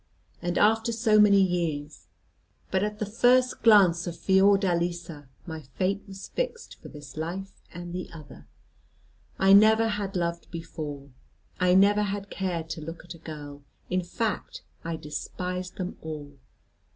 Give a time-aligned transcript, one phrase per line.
[0.41, 2.07] And after so many years!
[2.71, 7.93] But at the first glance of Fiordalisa, my fate was fixed for this life and
[7.93, 8.47] the other.
[9.37, 11.11] I never had loved before.
[11.59, 13.61] I never had cared to look at a girl;
[13.91, 16.31] in fact I despised them all.